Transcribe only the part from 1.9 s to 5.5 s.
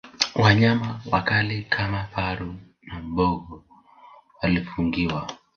faru na mbogo walifungiwa